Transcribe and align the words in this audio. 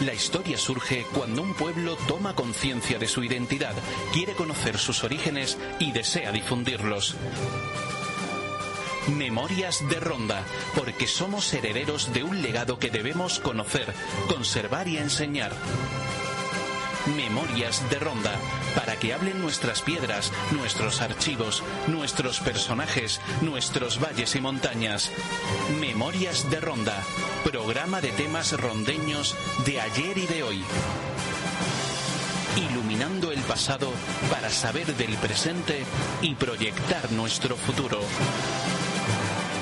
La 0.00 0.14
historia 0.14 0.56
surge 0.56 1.04
cuando 1.12 1.42
un 1.42 1.52
pueblo 1.52 1.96
toma 2.08 2.34
conciencia 2.34 2.98
de 2.98 3.06
su 3.06 3.22
identidad, 3.22 3.74
quiere 4.14 4.32
conocer 4.32 4.78
sus 4.78 5.04
orígenes 5.04 5.58
y 5.78 5.92
desea 5.92 6.32
difundirlos. 6.32 7.16
Memorias 9.08 9.86
de 9.90 10.00
Ronda, 10.00 10.42
porque 10.74 11.06
somos 11.06 11.52
herederos 11.52 12.14
de 12.14 12.22
un 12.22 12.40
legado 12.40 12.78
que 12.78 12.90
debemos 12.90 13.40
conocer, 13.40 13.92
conservar 14.26 14.88
y 14.88 14.96
enseñar. 14.96 15.52
Memorias 17.06 17.88
de 17.90 17.98
Ronda, 17.98 18.38
para 18.74 18.96
que 18.96 19.14
hablen 19.14 19.40
nuestras 19.40 19.82
piedras, 19.82 20.32
nuestros 20.52 21.00
archivos, 21.00 21.62
nuestros 21.86 22.40
personajes, 22.40 23.20
nuestros 23.40 24.00
valles 24.00 24.34
y 24.36 24.40
montañas. 24.40 25.10
Memorias 25.80 26.50
de 26.50 26.60
Ronda, 26.60 27.02
programa 27.44 28.00
de 28.00 28.10
temas 28.12 28.52
rondeños 28.52 29.34
de 29.64 29.80
ayer 29.80 30.18
y 30.18 30.26
de 30.26 30.42
hoy. 30.42 30.62
Iluminando 32.56 33.32
el 33.32 33.40
pasado 33.40 33.90
para 34.30 34.50
saber 34.50 34.94
del 34.96 35.16
presente 35.16 35.84
y 36.20 36.34
proyectar 36.34 37.10
nuestro 37.12 37.56
futuro. 37.56 38.00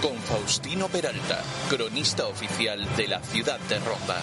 Con 0.03 0.17
Faustino 0.19 0.89
Peralta, 0.89 1.43
cronista 1.69 2.27
oficial 2.27 2.87
de 2.97 3.09
la 3.09 3.21
ciudad 3.21 3.61
de 3.61 3.79
Ronda. 3.79 4.23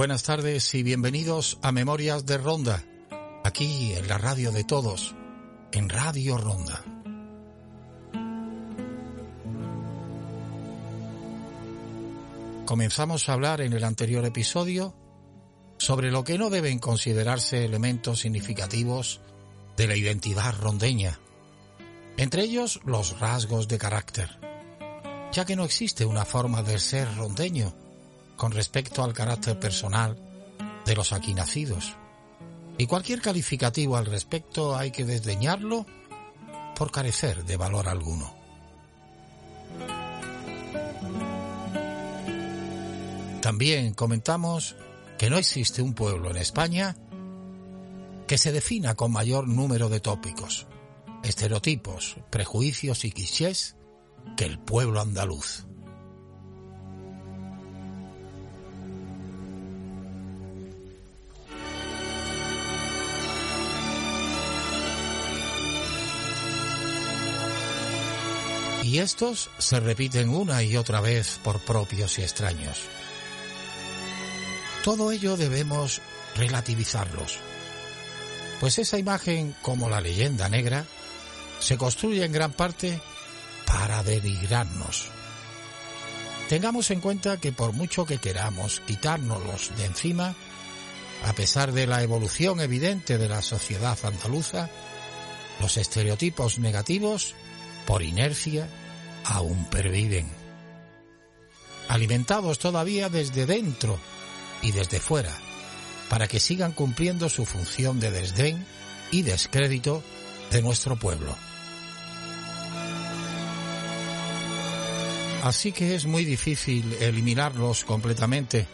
Buenas 0.00 0.22
tardes 0.22 0.74
y 0.74 0.82
bienvenidos 0.82 1.58
a 1.60 1.72
Memorias 1.72 2.24
de 2.24 2.38
Ronda, 2.38 2.82
aquí 3.44 3.92
en 3.92 4.08
la 4.08 4.16
radio 4.16 4.50
de 4.50 4.64
todos, 4.64 5.14
en 5.72 5.90
Radio 5.90 6.38
Ronda. 6.38 6.82
Comenzamos 12.64 13.28
a 13.28 13.34
hablar 13.34 13.60
en 13.60 13.74
el 13.74 13.84
anterior 13.84 14.24
episodio 14.24 14.94
sobre 15.76 16.10
lo 16.10 16.24
que 16.24 16.38
no 16.38 16.48
deben 16.48 16.78
considerarse 16.78 17.66
elementos 17.66 18.20
significativos 18.20 19.20
de 19.76 19.86
la 19.86 19.96
identidad 19.96 20.54
rondeña, 20.58 21.20
entre 22.16 22.44
ellos 22.44 22.80
los 22.86 23.20
rasgos 23.20 23.68
de 23.68 23.76
carácter, 23.76 24.30
ya 25.30 25.44
que 25.44 25.56
no 25.56 25.64
existe 25.64 26.06
una 26.06 26.24
forma 26.24 26.62
de 26.62 26.78
ser 26.78 27.14
rondeño 27.16 27.74
con 28.40 28.52
respecto 28.52 29.04
al 29.04 29.12
carácter 29.12 29.60
personal 29.60 30.16
de 30.86 30.96
los 30.96 31.12
aquí 31.12 31.34
nacidos. 31.34 31.94
Y 32.78 32.86
cualquier 32.86 33.20
calificativo 33.20 33.98
al 33.98 34.06
respecto 34.06 34.74
hay 34.74 34.92
que 34.92 35.04
desdeñarlo 35.04 35.84
por 36.74 36.90
carecer 36.90 37.44
de 37.44 37.58
valor 37.58 37.86
alguno. 37.86 38.34
También 43.42 43.92
comentamos 43.92 44.74
que 45.18 45.28
no 45.28 45.36
existe 45.36 45.82
un 45.82 45.92
pueblo 45.92 46.30
en 46.30 46.38
España 46.38 46.96
que 48.26 48.38
se 48.38 48.52
defina 48.52 48.94
con 48.94 49.12
mayor 49.12 49.48
número 49.48 49.90
de 49.90 50.00
tópicos, 50.00 50.66
estereotipos, 51.22 52.16
prejuicios 52.30 53.04
y 53.04 53.12
clichés 53.12 53.76
que 54.38 54.46
el 54.46 54.58
pueblo 54.58 55.02
andaluz. 55.02 55.66
Y 68.90 68.98
estos 68.98 69.50
se 69.58 69.78
repiten 69.78 70.30
una 70.30 70.64
y 70.64 70.76
otra 70.76 71.00
vez 71.00 71.38
por 71.44 71.60
propios 71.60 72.18
y 72.18 72.22
extraños. 72.22 72.80
Todo 74.82 75.12
ello 75.12 75.36
debemos 75.36 76.00
relativizarlos, 76.34 77.38
pues 78.58 78.80
esa 78.80 78.98
imagen, 78.98 79.54
como 79.62 79.88
la 79.88 80.00
leyenda 80.00 80.48
negra, 80.48 80.86
se 81.60 81.78
construye 81.78 82.24
en 82.24 82.32
gran 82.32 82.52
parte 82.52 83.00
para 83.64 84.02
denigrarnos. 84.02 85.06
Tengamos 86.48 86.90
en 86.90 87.00
cuenta 87.00 87.36
que 87.36 87.52
por 87.52 87.72
mucho 87.72 88.04
que 88.04 88.18
queramos 88.18 88.80
quitárnoslos 88.88 89.70
de 89.76 89.84
encima, 89.84 90.34
a 91.24 91.32
pesar 91.34 91.70
de 91.70 91.86
la 91.86 92.02
evolución 92.02 92.60
evidente 92.60 93.18
de 93.18 93.28
la 93.28 93.42
sociedad 93.42 93.96
andaluza, 94.02 94.68
los 95.60 95.76
estereotipos 95.76 96.58
negativos, 96.58 97.36
por 97.86 98.02
inercia, 98.02 98.68
aún 99.24 99.64
perviven, 99.66 100.28
alimentados 101.88 102.58
todavía 102.58 103.08
desde 103.08 103.46
dentro 103.46 103.98
y 104.62 104.72
desde 104.72 105.00
fuera, 105.00 105.36
para 106.08 106.28
que 106.28 106.40
sigan 106.40 106.72
cumpliendo 106.72 107.28
su 107.28 107.44
función 107.44 108.00
de 108.00 108.10
desdén 108.10 108.64
y 109.10 109.22
descrédito 109.22 110.02
de 110.50 110.62
nuestro 110.62 110.96
pueblo. 110.96 111.36
Así 115.42 115.72
que 115.72 115.94
es 115.94 116.04
muy 116.04 116.24
difícil 116.24 116.92
eliminarlos 117.00 117.84
completamente. 117.84 118.66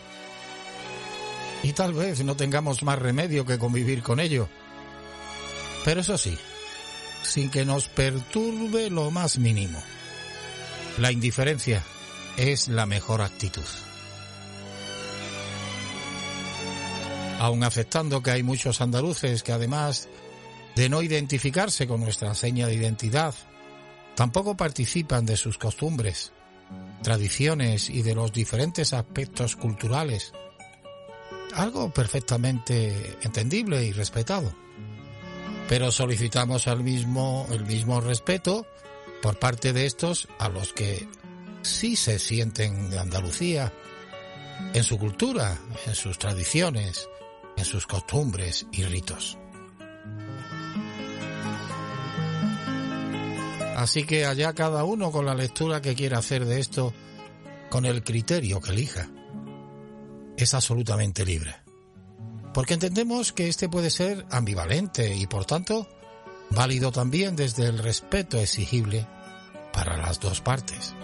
Y 1.62 1.72
tal 1.72 1.92
vez 1.92 2.24
no 2.24 2.36
tengamos 2.36 2.82
más 2.82 2.98
remedio 2.98 3.46
que 3.46 3.58
convivir 3.58 4.02
con 4.02 4.18
ello. 4.18 4.48
Pero 5.84 6.00
eso 6.00 6.18
sí, 6.18 6.36
sin 7.26 7.50
que 7.50 7.64
nos 7.64 7.88
perturbe 7.88 8.90
lo 8.90 9.10
más 9.10 9.38
mínimo. 9.38 9.82
La 10.98 11.12
indiferencia 11.12 11.84
es 12.36 12.68
la 12.68 12.86
mejor 12.86 13.20
actitud. 13.20 13.64
Aun 17.38 17.64
aceptando 17.64 18.22
que 18.22 18.30
hay 18.30 18.42
muchos 18.42 18.80
andaluces 18.80 19.42
que 19.42 19.52
además 19.52 20.08
de 20.74 20.88
no 20.88 21.02
identificarse 21.02 21.86
con 21.86 22.00
nuestra 22.00 22.34
seña 22.34 22.66
de 22.66 22.74
identidad, 22.74 23.34
tampoco 24.14 24.56
participan 24.56 25.26
de 25.26 25.36
sus 25.36 25.58
costumbres, 25.58 26.32
tradiciones 27.02 27.90
y 27.90 28.02
de 28.02 28.14
los 28.14 28.32
diferentes 28.32 28.92
aspectos 28.92 29.56
culturales. 29.56 30.32
Algo 31.54 31.92
perfectamente 31.92 33.16
entendible 33.22 33.84
y 33.84 33.92
respetado. 33.92 34.65
Pero 35.68 35.90
solicitamos 35.90 36.66
mismo, 36.78 37.46
el 37.50 37.64
mismo 37.64 38.00
respeto 38.00 38.66
por 39.22 39.38
parte 39.38 39.72
de 39.72 39.86
estos 39.86 40.28
a 40.38 40.48
los 40.48 40.72
que 40.72 41.08
sí 41.62 41.96
se 41.96 42.18
sienten 42.18 42.90
de 42.90 42.98
Andalucía, 42.98 43.72
en 44.72 44.84
su 44.84 44.98
cultura, 44.98 45.58
en 45.86 45.94
sus 45.94 46.18
tradiciones, 46.18 47.08
en 47.56 47.64
sus 47.64 47.86
costumbres 47.86 48.66
y 48.72 48.84
ritos. 48.84 49.38
Así 53.76 54.04
que 54.04 54.24
allá 54.24 54.54
cada 54.54 54.84
uno 54.84 55.10
con 55.10 55.26
la 55.26 55.34
lectura 55.34 55.82
que 55.82 55.94
quiera 55.94 56.18
hacer 56.18 56.46
de 56.46 56.60
esto, 56.60 56.94
con 57.68 57.84
el 57.84 58.02
criterio 58.02 58.60
que 58.60 58.70
elija. 58.70 59.10
Es 60.36 60.54
absolutamente 60.54 61.24
libre. 61.24 61.65
Porque 62.56 62.72
entendemos 62.72 63.34
que 63.34 63.48
este 63.48 63.68
puede 63.68 63.90
ser 63.90 64.24
ambivalente 64.30 65.14
y 65.14 65.26
por 65.26 65.44
tanto 65.44 65.86
válido 66.48 66.90
también 66.90 67.36
desde 67.36 67.66
el 67.66 67.76
respeto 67.76 68.38
exigible 68.38 69.06
para 69.74 69.98
las 69.98 70.20
dos 70.20 70.40
partes. 70.40 70.94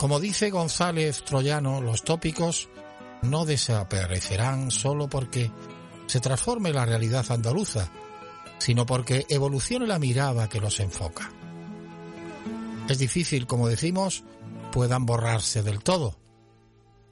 Como 0.00 0.18
dice 0.18 0.50
González 0.50 1.22
Troyano, 1.22 1.80
los 1.80 2.02
tópicos 2.02 2.70
no 3.22 3.44
desaparecerán 3.44 4.72
solo 4.72 5.08
porque 5.08 5.52
se 6.06 6.18
transforme 6.18 6.72
la 6.72 6.84
realidad 6.84 7.24
andaluza, 7.30 7.88
sino 8.58 8.84
porque 8.84 9.26
evolucione 9.28 9.86
la 9.86 10.00
mirada 10.00 10.48
que 10.48 10.60
los 10.60 10.80
enfoca. 10.80 11.30
Es 12.88 12.98
difícil, 12.98 13.46
como 13.46 13.68
decimos, 13.68 14.24
puedan 14.72 15.06
borrarse 15.06 15.62
del 15.62 15.84
todo, 15.84 16.18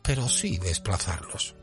pero 0.03 0.29
sí 0.29 0.59
desplazarlos. 0.59 1.60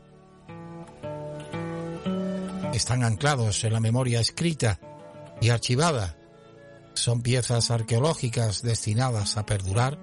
Están 2.73 3.03
anclados 3.03 3.63
en 3.63 3.73
la 3.73 3.79
memoria 3.79 4.19
escrita 4.19 4.79
y 5.41 5.49
archivada. 5.49 6.15
Son 6.93 7.21
piezas 7.21 7.71
arqueológicas 7.71 8.61
destinadas 8.61 9.37
a 9.37 9.45
perdurar, 9.45 9.97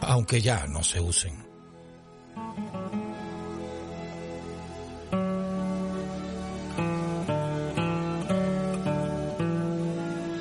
aunque 0.00 0.40
ya 0.40 0.66
no 0.66 0.82
se 0.82 1.00
usen. 1.00 1.46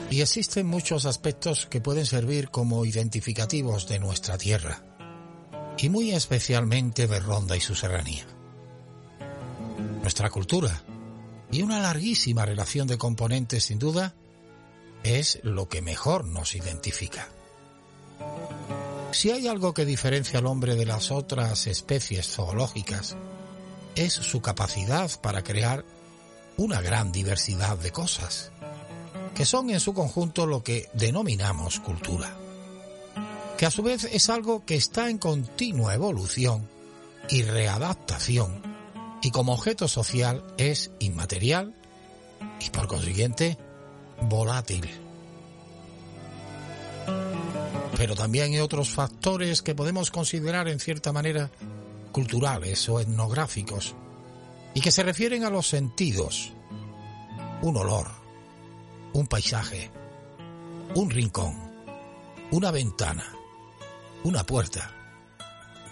Y 0.10 0.22
existen 0.22 0.66
muchos 0.66 1.06
aspectos 1.06 1.68
que 1.68 1.80
pueden 1.80 2.06
servir 2.06 2.50
como 2.50 2.86
identificativos 2.86 3.88
de 3.88 4.00
nuestra 4.00 4.38
tierra, 4.38 4.84
y 5.78 5.90
muy 5.90 6.12
especialmente 6.12 7.06
de 7.06 7.20
Ronda 7.20 7.56
y 7.56 7.62
su 7.62 7.76
serranía. 7.76 8.26
Nuestra 10.02 10.30
cultura 10.32 10.82
y 11.52 11.62
una 11.62 11.80
larguísima 11.80 12.46
relación 12.46 12.88
de 12.88 12.98
componentes 12.98 13.66
sin 13.66 13.80
duda 13.80 14.14
es 15.04 15.40
lo 15.44 15.70
que 15.70 15.82
mejor 15.82 16.26
nos 16.26 16.56
identifica. 16.56 17.30
Si 19.12 19.32
hay 19.32 19.48
algo 19.48 19.74
que 19.74 19.86
diferencia 19.86 20.40
al 20.40 20.48
hombre 20.48 20.76
de 20.76 20.86
las 20.86 21.12
otras 21.12 21.68
especies 21.68 22.28
zoológicas, 22.28 23.16
es 23.96 24.14
su 24.14 24.42
capacidad 24.42 25.10
para 25.22 25.44
crear 25.44 25.86
una 26.58 26.82
gran 26.82 27.12
diversidad 27.12 27.78
de 27.78 27.92
cosas 27.92 28.52
que 29.34 29.46
son 29.46 29.70
en 29.70 29.80
su 29.80 29.94
conjunto 29.94 30.48
lo 30.48 30.64
que 30.64 30.90
denominamos 30.94 31.80
cultura, 31.80 32.36
que 33.56 33.68
a 33.68 33.72
su 33.72 33.84
vez 33.84 34.04
es 34.06 34.30
algo 34.30 34.66
que 34.66 34.76
está 34.76 35.10
en 35.10 35.20
continua 35.20 35.94
evolución 35.94 36.68
y 37.30 37.44
readaptación 37.44 38.67
y 39.22 39.32
como 39.32 39.54
objeto 39.54 39.88
social 39.88 40.44
es 40.58 40.92
inmaterial 41.00 41.74
y 42.60 42.70
por 42.70 42.88
consiguiente 42.88 43.58
volátil. 44.22 44.90
Pero 47.96 48.16
también 48.16 48.54
hay 48.54 48.60
otros 48.60 48.90
factores 48.90 49.62
que 49.62 49.76
podemos 49.76 50.12
considerar 50.12 50.68
en 50.68 50.80
cierta 50.80 51.12
manera 51.12 51.50
culturales 52.12 52.88
o 52.90 53.00
etnográficos 53.00 53.96
y 54.74 54.82
que 54.82 54.92
se 54.92 55.04
refieren 55.04 55.44
a 55.44 55.50
los 55.50 55.68
sentidos, 55.68 56.54
un 57.62 57.78
olor, 57.78 58.08
un 59.14 59.26
paisaje, 59.26 59.90
un 60.94 61.10
rincón, 61.10 61.56
una 62.52 62.70
ventana, 62.70 63.26
una 64.24 64.44
puerta, 64.44 64.92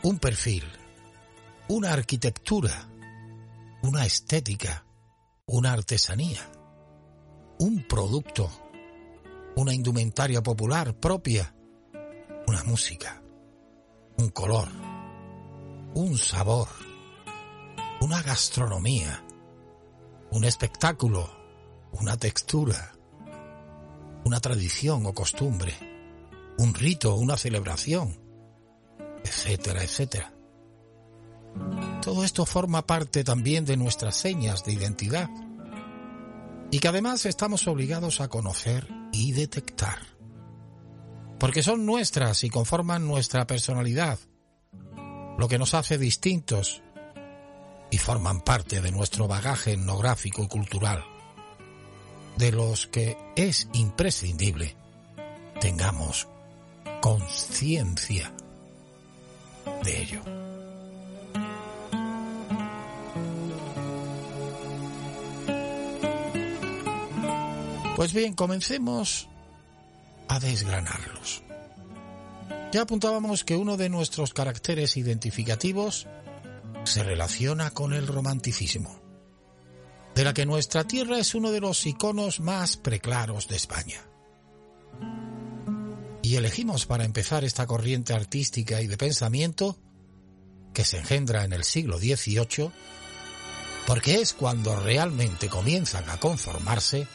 un 0.04 0.20
perfil, 0.20 0.64
una 1.68 1.94
arquitectura, 1.94 2.88
una 3.82 4.06
estética, 4.06 4.86
una 5.46 5.74
artesanía, 5.74 6.42
un 7.60 7.88
producto, 7.88 8.50
una 9.56 9.74
indumentaria 9.74 10.42
popular 10.42 10.94
propia, 10.96 11.56
una 12.48 12.64
música, 12.64 13.22
un 14.18 14.30
color, 14.30 14.68
un 15.94 16.18
sabor, 16.18 16.68
una 18.02 18.22
gastronomía, 18.22 19.24
un 20.32 20.44
espectáculo, 20.44 21.30
una 21.92 22.18
textura, 22.18 22.94
una 24.26 24.40
tradición 24.40 25.06
o 25.06 25.14
costumbre, 25.14 25.74
un 26.58 26.74
rito, 26.74 27.16
una 27.16 27.38
celebración, 27.38 28.20
etcétera, 29.24 29.84
etcétera. 29.84 30.35
Todo 32.02 32.24
esto 32.24 32.46
forma 32.46 32.86
parte 32.86 33.24
también 33.24 33.66
de 33.66 33.78
nuestras 33.78 34.16
señas 34.16 34.64
de 34.64 34.74
identidad 34.74 35.30
y 36.72 36.80
que 36.80 36.88
además 36.88 37.26
estamos 37.26 37.68
obligados 37.68 38.22
a 38.22 38.28
conocer 38.28 38.88
y 39.12 39.32
detectar, 39.32 40.00
porque 41.40 41.64
son 41.64 41.86
nuestras 41.86 42.44
y 42.44 42.50
conforman 42.50 43.08
nuestra 43.08 43.48
personalidad, 43.48 44.20
lo 45.38 45.48
que 45.48 45.58
nos 45.58 45.74
hace 45.74 45.98
distintos 45.98 46.82
y 47.92 47.98
forman 47.98 48.42
parte 48.42 48.82
de 48.82 48.92
nuestro 48.92 49.28
bagaje 49.28 49.74
etnográfico 49.74 50.44
y 50.44 50.48
cultural 50.48 51.04
de 52.38 52.52
los 52.52 52.88
que 52.88 53.18
es 53.36 53.68
imprescindible 53.74 54.76
tengamos 55.60 56.28
conciencia 57.02 58.32
de 59.84 60.02
ello. 60.02 60.45
Pues 67.96 68.14
bien, 68.14 68.34
comencemos 68.34 69.30
a 70.28 70.40
desgranarlos. 70.40 71.44
Ya 72.74 72.82
apuntábamos 72.82 73.46
que 73.46 73.56
uno 73.56 73.78
de 73.78 73.90
nuestros 73.90 74.34
caracteres 74.34 74.98
identificativos 74.98 76.08
se 76.84 77.04
relaciona 77.04 77.72
con 77.72 77.94
el 77.94 78.06
romanticismo 78.06 79.06
de 80.16 80.24
la 80.24 80.34
que 80.34 80.46
nuestra 80.46 80.86
tierra 80.86 81.20
es 81.20 81.36
uno 81.36 81.52
de 81.52 81.60
los 81.60 81.86
iconos 81.86 82.40
más 82.40 82.78
preclaros 82.78 83.50
de 83.50 83.58
España. 83.58 84.02
Y 86.22 86.38
elegimos 86.38 86.86
para 86.86 87.04
empezar 87.04 87.44
esta 87.44 87.68
corriente 87.68 88.14
artística 88.14 88.82
y 88.82 88.88
de 88.88 88.98
pensamiento 88.98 89.78
que 90.74 90.86
se 90.86 91.00
engendra 91.00 91.44
en 91.44 91.52
el 91.52 91.66
siglo 91.66 92.00
XVIII, 92.00 92.72
porque 93.86 94.22
es 94.22 94.34
cuando 94.34 94.76
realmente 94.78 95.50
comienzan 95.50 96.10
a 96.10 96.18
conformarse 96.18 97.08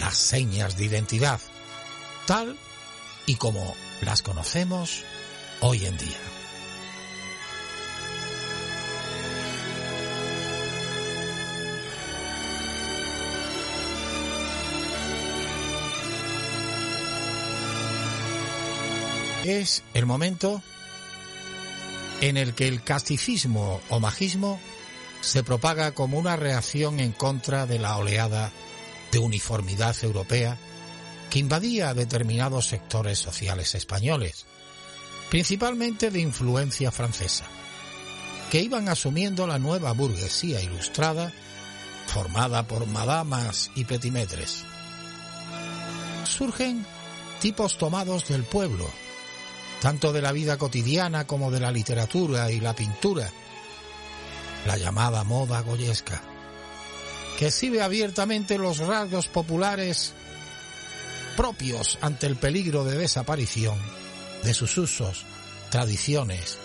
las 0.00 0.16
señas 0.16 0.76
de 0.76 0.84
identidad, 0.84 1.40
tal 2.26 2.56
y 3.26 3.36
como 3.36 3.74
las 4.02 4.22
conocemos 4.22 5.04
hoy 5.60 5.84
en 5.86 5.96
día. 5.96 6.36
es 19.48 19.84
el 19.94 20.06
momento 20.06 20.62
en 22.20 22.36
el 22.36 22.54
que 22.54 22.66
el 22.66 22.82
casticismo 22.82 23.80
o 23.88 24.00
magismo 24.00 24.58
se 25.20 25.42
propaga 25.44 25.92
como 25.92 26.18
una 26.18 26.36
reacción 26.36 27.00
en 27.00 27.12
contra 27.12 27.66
de 27.66 27.78
la 27.78 27.96
oleada 27.96 28.52
de 29.12 29.18
uniformidad 29.18 29.96
europea 30.02 30.58
que 31.30 31.38
invadía 31.38 31.94
determinados 31.94 32.66
sectores 32.68 33.18
sociales 33.18 33.74
españoles, 33.74 34.46
principalmente 35.30 36.10
de 36.10 36.20
influencia 36.20 36.90
francesa, 36.90 37.44
que 38.50 38.62
iban 38.62 38.88
asumiendo 38.88 39.46
la 39.46 39.58
nueva 39.58 39.92
burguesía 39.92 40.62
ilustrada 40.62 41.32
formada 42.06 42.66
por 42.66 42.86
madamas 42.86 43.70
y 43.74 43.84
petimetres. 43.84 44.64
Surgen 46.24 46.86
tipos 47.40 47.76
tomados 47.78 48.28
del 48.28 48.44
pueblo, 48.44 48.88
tanto 49.80 50.12
de 50.12 50.22
la 50.22 50.32
vida 50.32 50.56
cotidiana 50.56 51.26
como 51.26 51.50
de 51.50 51.60
la 51.60 51.72
literatura 51.72 52.50
y 52.50 52.60
la 52.60 52.74
pintura, 52.74 53.30
la 54.64 54.76
llamada 54.76 55.24
moda 55.24 55.60
goyesca, 55.60 56.22
que 57.36 57.46
exhibe 57.48 57.82
abiertamente 57.82 58.58
los 58.58 58.78
rasgos 58.78 59.28
populares 59.28 60.14
propios 61.36 61.98
ante 62.00 62.26
el 62.26 62.36
peligro 62.36 62.84
de 62.84 62.96
desaparición 62.96 63.78
de 64.42 64.54
sus 64.54 64.76
usos, 64.78 65.24
tradiciones, 65.70 66.58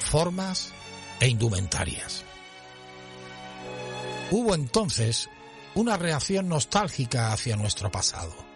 formas 0.00 0.72
e 1.20 1.28
indumentarias. 1.28 2.24
Hubo 4.30 4.54
entonces 4.54 5.28
una 5.74 5.96
reacción 5.96 6.48
nostálgica 6.48 7.32
hacia 7.32 7.56
nuestro 7.56 7.90
pasado 7.90 8.52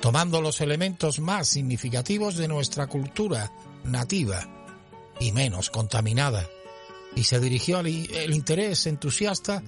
tomando 0.00 0.40
los 0.40 0.60
elementos 0.60 1.18
más 1.20 1.48
significativos 1.48 2.36
de 2.36 2.48
nuestra 2.48 2.86
cultura 2.86 3.52
nativa 3.84 4.46
y 5.20 5.32
menos 5.32 5.70
contaminada, 5.70 6.46
y 7.16 7.24
se 7.24 7.40
dirigió 7.40 7.80
el 7.80 8.34
interés 8.34 8.86
entusiasta 8.86 9.62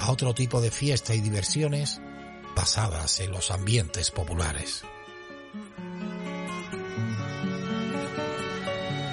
a 0.00 0.10
otro 0.10 0.34
tipo 0.34 0.60
de 0.60 0.70
fiesta 0.70 1.14
y 1.14 1.20
diversiones 1.20 2.00
basadas 2.56 3.20
en 3.20 3.30
los 3.30 3.50
ambientes 3.50 4.10
populares. 4.10 4.82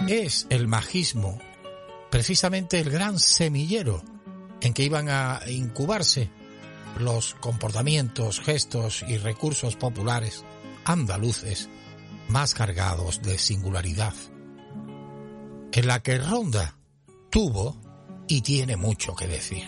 Es 0.07 0.47
el 0.49 0.67
magismo 0.67 1.39
precisamente 2.09 2.79
el 2.79 2.89
gran 2.89 3.19
semillero 3.19 4.01
en 4.61 4.73
que 4.73 4.83
iban 4.83 5.09
a 5.09 5.41
incubarse 5.47 6.29
los 6.97 7.35
comportamientos, 7.35 8.39
gestos 8.39 9.03
y 9.07 9.17
recursos 9.17 9.75
populares 9.75 10.43
andaluces 10.85 11.69
más 12.29 12.53
cargados 12.53 13.21
de 13.21 13.37
singularidad, 13.37 14.13
en 15.71 15.87
la 15.87 16.01
que 16.01 16.17
Ronda 16.17 16.77
tuvo 17.29 17.77
y 18.27 18.41
tiene 18.41 18.77
mucho 18.77 19.15
que 19.15 19.27
decir, 19.27 19.67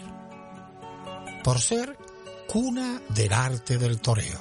por 1.44 1.60
ser 1.60 1.98
cuna 2.48 3.02
del 3.10 3.34
arte 3.34 3.78
del 3.78 4.00
toreo. 4.00 4.40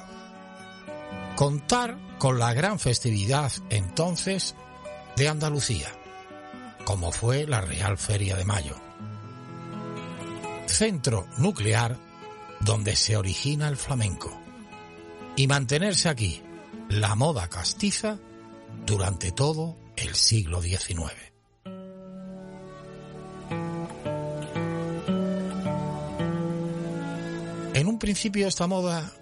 Contar 1.35 1.97
con 2.17 2.39
la 2.39 2.53
gran 2.53 2.79
festividad 2.79 3.51
entonces 3.69 4.55
de 5.15 5.29
Andalucía, 5.29 5.89
como 6.85 7.11
fue 7.11 7.45
la 7.45 7.61
Real 7.61 7.97
Feria 7.97 8.35
de 8.35 8.45
Mayo. 8.45 8.75
Centro 10.65 11.27
nuclear 11.37 11.97
donde 12.59 12.95
se 12.95 13.15
origina 13.15 13.67
el 13.67 13.77
flamenco. 13.77 14.37
Y 15.35 15.47
mantenerse 15.47 16.09
aquí, 16.09 16.41
la 16.89 17.15
moda 17.15 17.47
castiza, 17.47 18.19
durante 18.85 19.31
todo 19.31 19.77
el 19.95 20.15
siglo 20.15 20.61
XIX. 20.61 21.13
Principio 28.09 28.47
esta 28.47 28.65
moda 28.65 29.13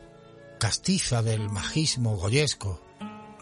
castiza 0.61 1.21
del 1.21 1.49
majismo 1.49 2.15
goyesco 2.15 2.81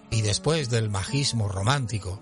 y 0.09 0.23
después 0.23 0.71
del 0.71 0.89
majismo 0.89 1.47
romántico 1.47 2.19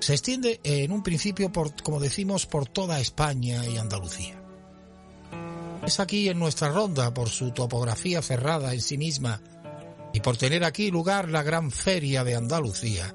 se 0.00 0.14
extiende 0.14 0.58
en 0.64 0.90
un 0.90 1.04
principio 1.04 1.52
por, 1.52 1.80
como 1.84 2.00
decimos, 2.00 2.46
por 2.46 2.66
toda 2.66 2.98
España 2.98 3.64
y 3.64 3.76
Andalucía. 3.76 4.42
Es 5.86 6.00
aquí 6.00 6.28
en 6.28 6.40
nuestra 6.40 6.70
ronda 6.70 7.14
por 7.14 7.28
su 7.28 7.52
topografía 7.52 8.20
cerrada 8.22 8.74
en 8.74 8.80
sí 8.80 8.98
misma 8.98 9.40
y 10.12 10.18
por 10.18 10.36
tener 10.36 10.64
aquí 10.64 10.90
lugar 10.90 11.28
la 11.28 11.44
gran 11.44 11.70
feria 11.70 12.24
de 12.24 12.34
Andalucía 12.34 13.14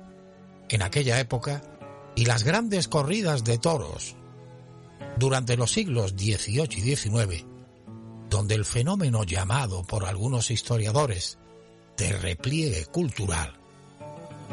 en 0.70 0.84
aquella 0.84 1.20
época 1.20 1.62
y 2.16 2.24
las 2.24 2.46
grandes 2.46 2.88
corridas 2.88 3.44
de 3.44 3.58
toros 3.58 4.16
durante 5.20 5.58
los 5.58 5.74
siglos 5.74 6.12
XVIII 6.12 6.70
y 6.78 6.96
XIX 6.96 7.57
donde 8.30 8.56
el 8.56 8.66
fenómeno 8.66 9.24
llamado 9.24 9.84
por 9.84 10.06
algunos 10.06 10.52
historiadores 10.52 11.38
de 11.98 12.12
repliegue 12.12 12.86
cultural, 12.86 13.58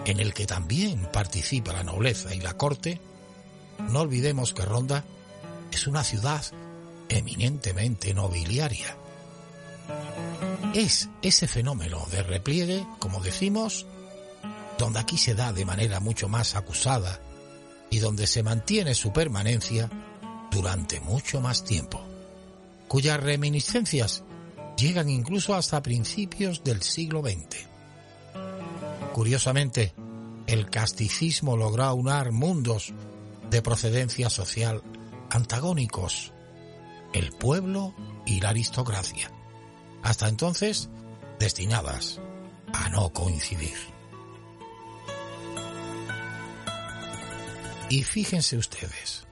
en 0.05 0.21
el 0.21 0.33
que 0.33 0.47
también 0.47 1.09
participa 1.13 1.73
la 1.73 1.83
nobleza 1.83 2.35
y 2.35 2.41
la 2.41 2.57
corte, 2.57 3.01
no 3.91 4.01
olvidemos 4.01 4.55
que 4.55 4.65
Ronda 4.65 5.05
es 5.73 5.87
una 5.87 6.05
ciudad 6.05 6.45
eminentemente 7.09 8.15
nobiliaria. 8.15 8.97
Es 10.75 11.09
ese 11.23 11.47
fenómeno 11.47 12.07
de 12.11 12.23
repliegue, 12.23 12.87
como 12.99 13.21
decimos, 13.21 13.87
donde 14.79 14.99
aquí 14.99 15.19
se 15.19 15.35
da 15.35 15.53
de 15.53 15.65
manera 15.65 16.01
mucho 16.01 16.29
más 16.29 16.57
acusada 16.57 17.21
y 17.91 17.99
donde 17.99 18.27
se 18.27 18.43
mantiene 18.43 18.95
su 18.95 19.13
permanencia 19.13 19.89
durante 20.51 21.01
mucho 21.01 21.41
más 21.41 21.65
tiempo 21.65 22.14
cuyas 22.95 23.21
reminiscencias 23.21 24.23
llegan 24.77 25.11
incluso 25.11 25.57
hasta 25.57 25.83
principios 25.83 26.63
del 26.63 26.81
siglo 26.81 27.23
XX. 27.23 27.67
Curiosamente, 29.13 29.93
el 30.47 30.71
casticismo 30.71 31.57
logró 31.57 31.83
aunar 31.83 32.31
mundos 32.31 32.95
de 33.51 33.63
procedencia 33.63 34.31
social 34.31 34.85
antagónicos, 35.29 36.33
el 37.13 37.33
pueblo 37.33 37.97
y 38.27 38.39
la 38.41 38.51
aristocracia, 38.51 39.29
hasta 40.05 40.29
entonces 40.29 40.89
destinadas 41.41 42.21
a 42.73 42.91
no 42.91 43.13
coincidir. 43.13 43.77
Y 47.89 48.05
fíjense 48.05 48.57
ustedes, 48.57 49.27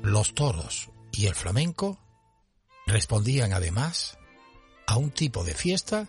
los 0.00 0.32
toros 0.32 0.88
y 1.12 1.26
el 1.26 1.34
flamenco 1.34 1.98
respondían 2.90 3.52
además 3.52 4.18
a 4.86 4.96
un 4.96 5.10
tipo 5.10 5.44
de 5.44 5.54
fiesta 5.54 6.08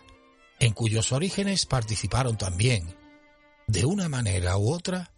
en 0.58 0.72
cuyos 0.72 1.12
orígenes 1.12 1.66
participaron 1.66 2.36
también, 2.36 2.96
de 3.66 3.84
una 3.84 4.08
manera 4.08 4.56
u 4.58 4.72
otra, 4.72 5.12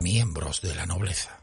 miembros 0.00 0.62
de 0.62 0.74
la 0.74 0.86
nobleza. 0.86 1.40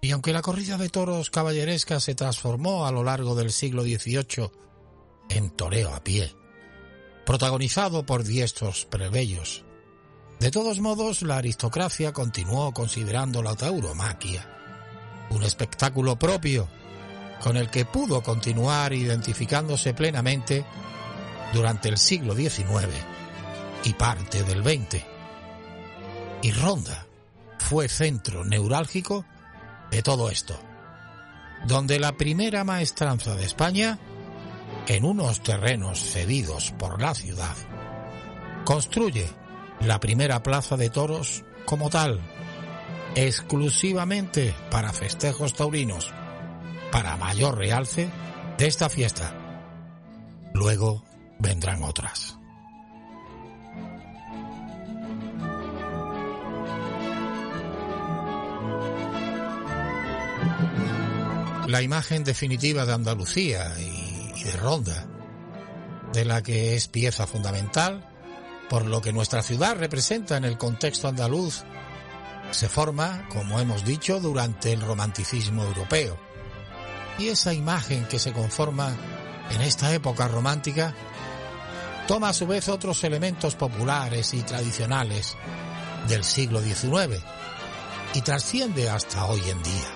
Y 0.00 0.12
aunque 0.12 0.32
la 0.32 0.42
corrida 0.42 0.78
de 0.78 0.88
toros 0.88 1.30
caballeresca 1.30 2.00
se 2.00 2.14
transformó 2.14 2.86
a 2.86 2.92
lo 2.92 3.02
largo 3.02 3.34
del 3.34 3.52
siglo 3.52 3.82
XVIII 3.82 4.50
en 5.30 5.50
toreo 5.50 5.94
a 5.94 6.02
pie, 6.02 6.34
protagonizado 7.26 8.06
por 8.06 8.24
diestros 8.24 8.86
plebeyos, 8.86 9.64
de 10.40 10.50
todos 10.50 10.80
modos 10.80 11.22
la 11.22 11.36
aristocracia 11.36 12.12
continuó 12.12 12.72
considerando 12.72 13.42
la 13.42 13.56
tauromaquia 13.56 14.57
un 15.30 15.42
espectáculo 15.42 16.18
propio 16.18 16.68
con 17.40 17.56
el 17.56 17.70
que 17.70 17.84
pudo 17.84 18.22
continuar 18.22 18.92
identificándose 18.92 19.94
plenamente 19.94 20.64
durante 21.52 21.88
el 21.88 21.98
siglo 21.98 22.34
XIX 22.34 22.88
y 23.84 23.92
parte 23.94 24.42
del 24.42 24.62
XX. 24.62 25.02
Y 26.42 26.52
Ronda 26.52 27.06
fue 27.58 27.88
centro 27.88 28.44
neurálgico 28.44 29.24
de 29.90 30.02
todo 30.02 30.30
esto, 30.30 30.58
donde 31.66 31.98
la 31.98 32.12
primera 32.12 32.64
maestranza 32.64 33.34
de 33.34 33.44
España, 33.44 33.98
en 34.86 35.04
unos 35.04 35.42
terrenos 35.42 35.98
cedidos 36.00 36.72
por 36.78 37.00
la 37.00 37.14
ciudad, 37.14 37.56
construye 38.64 39.28
la 39.80 40.00
primera 40.00 40.42
plaza 40.42 40.76
de 40.76 40.90
toros 40.90 41.44
como 41.64 41.90
tal, 41.90 42.20
exclusivamente 43.14 44.54
para 44.70 44.92
festejos 44.92 45.54
taurinos, 45.54 46.12
para 46.92 47.16
mayor 47.16 47.58
realce 47.58 48.08
de 48.56 48.66
esta 48.66 48.88
fiesta. 48.88 49.34
Luego 50.54 51.04
vendrán 51.38 51.82
otras. 51.82 52.38
La 61.66 61.82
imagen 61.82 62.24
definitiva 62.24 62.86
de 62.86 62.94
Andalucía 62.94 63.74
y 63.78 64.42
de 64.42 64.52
Ronda, 64.52 65.06
de 66.14 66.24
la 66.24 66.42
que 66.42 66.76
es 66.76 66.88
pieza 66.88 67.26
fundamental, 67.26 68.08
por 68.70 68.86
lo 68.86 69.02
que 69.02 69.12
nuestra 69.12 69.42
ciudad 69.42 69.76
representa 69.76 70.38
en 70.38 70.44
el 70.44 70.56
contexto 70.56 71.08
andaluz 71.08 71.64
se 72.50 72.68
forma, 72.68 73.28
como 73.28 73.60
hemos 73.60 73.84
dicho, 73.84 74.20
durante 74.20 74.72
el 74.72 74.80
romanticismo 74.80 75.64
europeo. 75.64 76.18
Y 77.18 77.28
esa 77.28 77.52
imagen 77.52 78.06
que 78.06 78.18
se 78.18 78.32
conforma 78.32 78.94
en 79.50 79.60
esta 79.62 79.92
época 79.92 80.28
romántica 80.28 80.94
toma 82.06 82.30
a 82.30 82.32
su 82.32 82.46
vez 82.46 82.68
otros 82.68 83.04
elementos 83.04 83.54
populares 83.54 84.32
y 84.34 84.42
tradicionales 84.42 85.36
del 86.08 86.24
siglo 86.24 86.60
XIX 86.62 87.22
y 88.14 88.22
trasciende 88.22 88.88
hasta 88.88 89.26
hoy 89.26 89.40
en 89.40 89.62
día. 89.62 89.90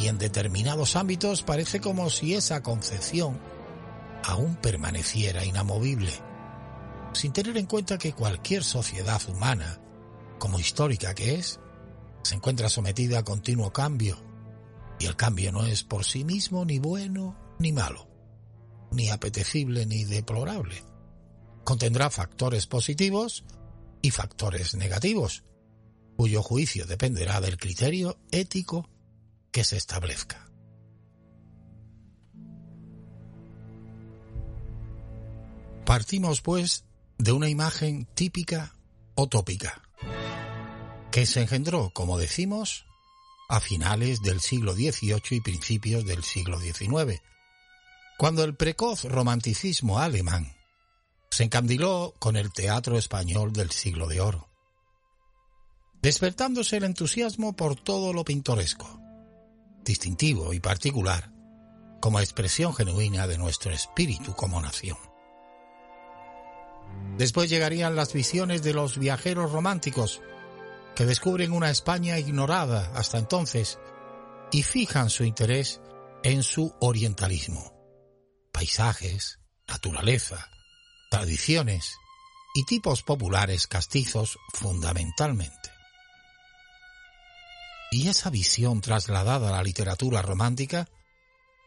Y 0.00 0.08
en 0.08 0.18
determinados 0.18 0.96
ámbitos 0.96 1.42
parece 1.42 1.80
como 1.80 2.10
si 2.10 2.34
esa 2.34 2.62
concepción 2.62 3.40
aún 4.24 4.56
permaneciera 4.56 5.44
inamovible, 5.44 6.12
sin 7.12 7.32
tener 7.32 7.56
en 7.56 7.66
cuenta 7.66 7.96
que 7.96 8.12
cualquier 8.12 8.62
sociedad 8.62 9.22
humana 9.28 9.80
como 10.38 10.58
histórica 10.58 11.14
que 11.14 11.36
es, 11.36 11.60
se 12.22 12.34
encuentra 12.34 12.68
sometida 12.68 13.20
a 13.20 13.24
continuo 13.24 13.72
cambio, 13.72 14.18
y 14.98 15.06
el 15.06 15.16
cambio 15.16 15.52
no 15.52 15.64
es 15.64 15.84
por 15.84 16.04
sí 16.04 16.24
mismo 16.24 16.64
ni 16.64 16.78
bueno 16.78 17.36
ni 17.58 17.72
malo, 17.72 18.08
ni 18.90 19.10
apetecible 19.10 19.86
ni 19.86 20.04
deplorable. 20.04 20.82
Contendrá 21.64 22.10
factores 22.10 22.66
positivos 22.66 23.44
y 24.02 24.10
factores 24.10 24.74
negativos, 24.74 25.44
cuyo 26.16 26.42
juicio 26.42 26.86
dependerá 26.86 27.40
del 27.40 27.56
criterio 27.56 28.18
ético 28.30 28.88
que 29.50 29.64
se 29.64 29.76
establezca. 29.76 30.50
Partimos, 35.84 36.40
pues, 36.42 36.84
de 37.18 37.32
una 37.32 37.48
imagen 37.48 38.06
típica 38.14 38.74
o 39.14 39.28
tópica 39.28 39.85
que 41.16 41.24
se 41.24 41.40
engendró, 41.40 41.88
como 41.94 42.18
decimos, 42.18 42.84
a 43.48 43.58
finales 43.60 44.20
del 44.20 44.38
siglo 44.42 44.74
XVIII 44.74 45.22
y 45.30 45.40
principios 45.40 46.04
del 46.04 46.22
siglo 46.22 46.60
XIX, 46.60 47.22
cuando 48.18 48.44
el 48.44 48.54
precoz 48.54 49.04
romanticismo 49.04 49.98
alemán 49.98 50.54
se 51.30 51.44
encandiló 51.44 52.12
con 52.18 52.36
el 52.36 52.52
teatro 52.52 52.98
español 52.98 53.54
del 53.54 53.70
siglo 53.70 54.08
de 54.08 54.20
oro, 54.20 54.50
despertándose 56.02 56.76
el 56.76 56.84
entusiasmo 56.84 57.56
por 57.56 57.76
todo 57.76 58.12
lo 58.12 58.22
pintoresco, 58.22 59.00
distintivo 59.86 60.52
y 60.52 60.60
particular 60.60 61.32
como 61.98 62.20
expresión 62.20 62.74
genuina 62.74 63.26
de 63.26 63.38
nuestro 63.38 63.72
espíritu 63.72 64.34
como 64.34 64.60
nación. 64.60 64.98
Después 67.16 67.48
llegarían 67.48 67.96
las 67.96 68.12
visiones 68.12 68.62
de 68.62 68.74
los 68.74 68.98
viajeros 68.98 69.50
románticos, 69.50 70.20
que 70.96 71.04
descubren 71.04 71.52
una 71.52 71.70
España 71.70 72.18
ignorada 72.18 72.90
hasta 72.94 73.18
entonces 73.18 73.78
y 74.50 74.62
fijan 74.62 75.10
su 75.10 75.24
interés 75.24 75.82
en 76.22 76.42
su 76.42 76.74
orientalismo. 76.80 77.74
Paisajes, 78.50 79.38
naturaleza, 79.68 80.48
tradiciones 81.10 81.96
y 82.54 82.64
tipos 82.64 83.02
populares 83.02 83.66
castizos 83.66 84.38
fundamentalmente. 84.54 85.70
Y 87.92 88.08
esa 88.08 88.30
visión 88.30 88.80
trasladada 88.80 89.50
a 89.50 89.52
la 89.52 89.62
literatura 89.62 90.22
romántica 90.22 90.88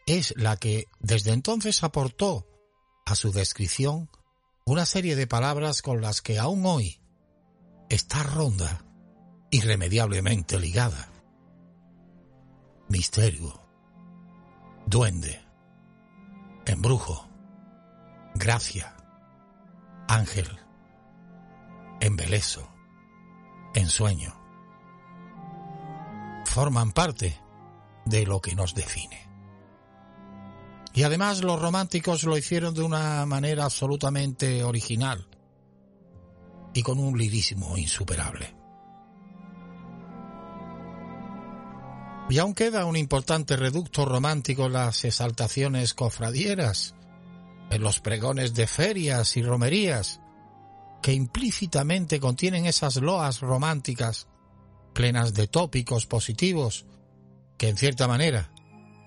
es 0.08 0.34
la 0.38 0.58
que 0.58 0.88
desde 1.00 1.34
entonces 1.34 1.84
aportó 1.84 2.48
a 3.06 3.14
su 3.14 3.32
descripción 3.32 4.10
una 4.66 4.88
serie 4.88 5.16
de 5.16 5.28
palabras 5.28 5.84
con 5.84 6.02
las 6.02 6.24
que 6.24 6.40
aún 6.40 6.66
hoy 6.66 7.00
está 7.90 8.24
ronda 8.24 8.89
irremediablemente 9.52 10.60
ligada. 10.60 11.10
Misterio, 12.88 13.60
duende, 14.86 15.42
embrujo, 16.66 17.28
gracia, 18.36 18.96
ángel, 20.08 20.48
embeleso, 22.00 22.68
ensueño. 23.74 24.36
Forman 26.46 26.92
parte 26.92 27.40
de 28.06 28.26
lo 28.26 28.42
que 28.42 28.56
nos 28.56 28.74
define. 28.74 29.30
Y 30.94 31.04
además 31.04 31.44
los 31.44 31.62
románticos 31.62 32.24
lo 32.24 32.38
hicieron 32.38 32.74
de 32.74 32.82
una 32.82 33.26
manera 33.26 33.66
absolutamente 33.66 34.64
original 34.64 35.28
y 36.74 36.82
con 36.82 37.00
un 37.00 37.18
lirismo 37.18 37.78
insuperable. 37.78 38.59
Y 42.30 42.38
aún 42.38 42.54
queda 42.54 42.86
un 42.86 42.96
importante 42.96 43.56
reducto 43.56 44.06
romántico 44.06 44.68
en 44.68 44.74
las 44.74 45.04
exaltaciones 45.04 45.96
cofradieras, 45.96 46.94
en 47.72 47.82
los 47.82 48.00
pregones 48.00 48.54
de 48.54 48.68
ferias 48.68 49.36
y 49.36 49.42
romerías, 49.42 50.22
que 51.02 51.14
implícitamente 51.14 52.20
contienen 52.20 52.68
esas 52.68 52.98
loas 52.98 53.40
románticas 53.40 54.28
plenas 54.94 55.34
de 55.34 55.48
tópicos 55.48 56.06
positivos 56.06 56.86
que 57.58 57.70
en 57.70 57.78
cierta 57.78 58.08
manera 58.08 58.52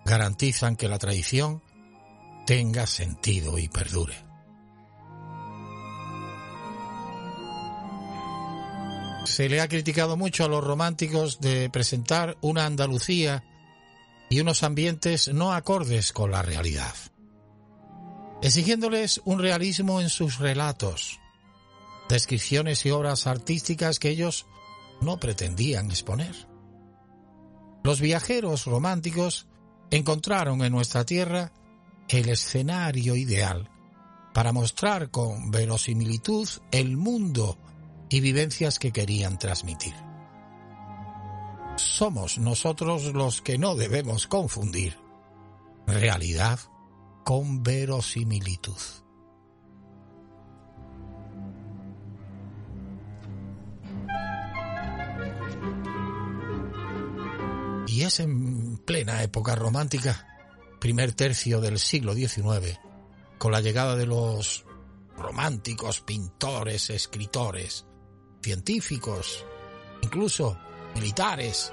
garantizan 0.05 0.77
que 0.77 0.89
la 0.89 0.99
tradición 0.99 1.63
tenga 2.47 2.87
sentido 2.87 3.59
y 3.59 3.69
perdure. 3.69 4.32
Se 9.25 9.49
le 9.49 9.61
ha 9.61 9.69
criticado 9.69 10.17
mucho 10.17 10.45
a 10.45 10.49
los 10.49 10.65
románticos 10.65 11.41
de 11.41 11.71
presentar 11.71 12.37
una 12.41 12.67
Andalucía 12.67 13.45
y 14.29 14.41
unos 14.41 14.63
ambientes 14.63 15.33
no 15.33 15.53
acordes 15.53 16.13
con 16.13 16.31
la 16.31 16.43
realidad, 16.43 16.95
exigiéndoles 18.43 19.21
un 19.25 19.39
realismo 19.39 20.01
en 20.01 20.09
sus 20.09 20.39
relatos, 20.39 21.21
descripciones 22.09 22.85
y 22.85 22.91
obras 22.91 23.27
artísticas 23.27 23.99
que 23.99 24.11
ellos 24.11 24.47
no 25.01 25.19
pretendían 25.21 25.91
exponer. 25.91 26.49
Los 27.85 28.01
viajeros 28.01 28.67
románticos 28.67 29.47
encontraron 29.91 30.65
en 30.65 30.73
nuestra 30.73 31.05
tierra 31.05 31.53
el 32.09 32.29
escenario 32.29 33.17
ideal 33.17 33.71
para 34.33 34.53
mostrar 34.53 35.11
con 35.11 35.51
verosimilitud 35.51 36.49
el 36.71 36.97
mundo 36.97 37.59
y 38.13 38.21
vivencias 38.21 38.79
que 38.79 38.93
querían 38.93 39.39
transmitir. 39.39 39.95
Somos 41.77 42.39
nosotros 42.39 43.05
los 43.15 43.41
que 43.41 43.57
no 43.57 43.75
debemos 43.75 44.27
confundir 44.27 44.99
realidad 45.87 46.61
con 47.25 47.63
verosimilitud. 47.63 48.77
Y 57.87 58.03
es 58.03 58.21
en 58.21 58.79
plena 58.79 59.23
época 59.23 59.55
romántica 59.55 60.27
primer 60.81 61.13
tercio 61.13 61.61
del 61.61 61.79
siglo 61.79 62.15
XIX, 62.15 62.81
con 63.39 63.53
la 63.53 63.61
llegada 63.61 63.97
de 63.97 64.07
los 64.07 64.65
románticos, 65.17 66.01
pintores, 66.01 66.91
escritores, 66.91 67.87
científicos, 68.43 69.45
incluso 70.03 70.59
militares, 70.95 71.73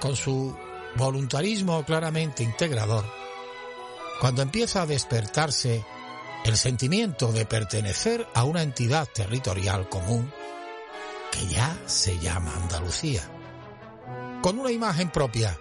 con 0.00 0.16
su 0.16 0.56
voluntarismo 0.96 1.84
claramente 1.84 2.42
integrador, 2.42 3.04
cuando 4.20 4.42
empieza 4.42 4.82
a 4.82 4.86
despertarse 4.86 5.84
el 6.44 6.56
sentimiento 6.56 7.32
de 7.32 7.46
pertenecer 7.46 8.26
a 8.34 8.44
una 8.44 8.62
entidad 8.62 9.08
territorial 9.12 9.88
común 9.88 10.32
que 11.32 11.46
ya 11.46 11.76
se 11.86 12.18
llama 12.18 12.54
Andalucía, 12.54 13.22
con 14.42 14.58
una 14.58 14.70
imagen 14.70 15.10
propia, 15.10 15.58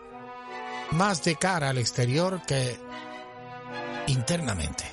más 0.91 1.23
de 1.23 1.35
cara 1.35 1.69
al 1.69 1.77
exterior 1.77 2.41
que 2.47 2.79
internamente, 4.07 4.85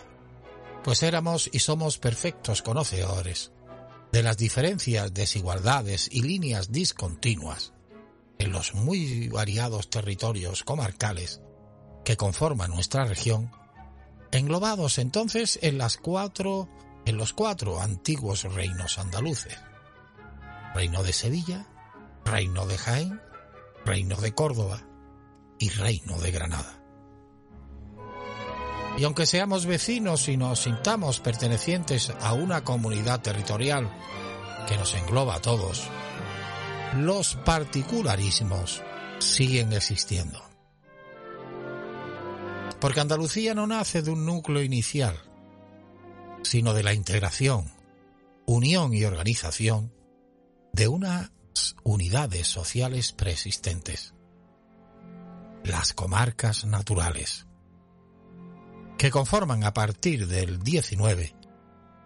pues 0.82 1.02
éramos 1.02 1.48
y 1.52 1.60
somos 1.60 1.98
perfectos 1.98 2.62
conocedores 2.62 3.52
de 4.14 4.22
las 4.22 4.36
diferencias, 4.36 5.12
desigualdades 5.12 6.08
y 6.08 6.22
líneas 6.22 6.70
discontinuas 6.70 7.72
en 8.38 8.52
los 8.52 8.72
muy 8.72 9.26
variados 9.26 9.90
territorios 9.90 10.62
comarcales 10.62 11.40
que 12.04 12.16
conforman 12.16 12.70
nuestra 12.70 13.06
región, 13.06 13.50
englobados 14.30 14.98
entonces 14.98 15.58
en 15.62 15.80
en 17.06 17.16
los 17.16 17.32
cuatro 17.32 17.80
antiguos 17.80 18.44
reinos 18.44 19.00
andaluces. 19.00 19.58
Reino 20.76 21.02
de 21.02 21.12
Sevilla, 21.12 21.66
Reino 22.24 22.68
de 22.68 22.78
Jaén, 22.78 23.20
Reino 23.84 24.14
de 24.20 24.32
Córdoba, 24.32 24.86
y 25.58 25.70
Reino 25.70 26.20
de 26.20 26.30
Granada. 26.30 26.83
Y 28.96 29.04
aunque 29.04 29.26
seamos 29.26 29.66
vecinos 29.66 30.28
y 30.28 30.36
nos 30.36 30.60
sintamos 30.60 31.20
pertenecientes 31.20 32.12
a 32.20 32.32
una 32.32 32.62
comunidad 32.62 33.20
territorial 33.20 33.90
que 34.68 34.76
nos 34.76 34.94
engloba 34.94 35.34
a 35.34 35.40
todos, 35.40 35.88
los 36.96 37.34
particularismos 37.36 38.82
siguen 39.18 39.72
existiendo. 39.72 40.40
Porque 42.80 43.00
Andalucía 43.00 43.54
no 43.54 43.66
nace 43.66 44.02
de 44.02 44.10
un 44.10 44.26
núcleo 44.26 44.62
inicial, 44.62 45.18
sino 46.42 46.72
de 46.72 46.82
la 46.82 46.94
integración, 46.94 47.72
unión 48.46 48.94
y 48.94 49.04
organización 49.04 49.92
de 50.72 50.88
unas 50.88 51.30
unidades 51.82 52.46
sociales 52.46 53.12
preexistentes 53.12 54.14
las 55.64 55.94
comarcas 55.94 56.66
naturales, 56.66 57.46
que 58.98 59.10
conforman 59.10 59.64
a 59.64 59.74
partir 59.74 60.26
del 60.26 60.60
19 60.60 61.34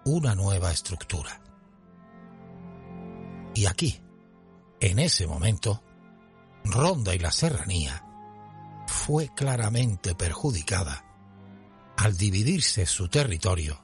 una 0.05 0.35
nueva 0.35 0.71
estructura. 0.71 1.41
Y 3.55 3.65
aquí, 3.67 4.01
en 4.81 4.99
ese 4.99 5.27
momento, 5.27 5.83
Ronda 6.65 7.15
y 7.15 7.19
la 7.19 7.33
Serranía 7.33 8.05
fue 8.87 9.29
claramente 9.35 10.15
perjudicada 10.15 11.05
al 11.97 12.17
dividirse 12.17 12.87
su 12.87 13.09
territorio 13.09 13.83